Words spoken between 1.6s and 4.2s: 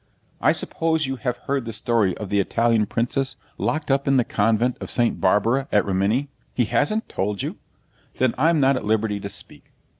the story of the Italian princess locked up in